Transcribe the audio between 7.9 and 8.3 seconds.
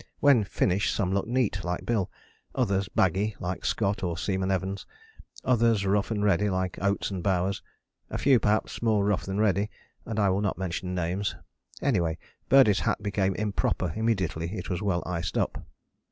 a